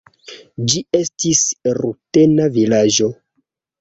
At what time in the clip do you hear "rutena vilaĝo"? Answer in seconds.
1.81-3.11